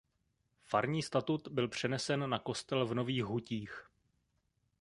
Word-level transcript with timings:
Farní 0.63 1.03
statut 1.03 1.47
byl 1.47 1.67
přenesen 1.67 2.29
na 2.29 2.39
kostel 2.39 2.85
v 2.85 2.93
Nových 2.93 3.23
Hutích. 3.23 3.87